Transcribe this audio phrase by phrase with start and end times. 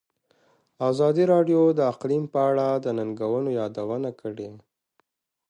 [0.89, 4.49] ازادي راډیو د اقلیم په اړه د ننګونو یادونه کړې.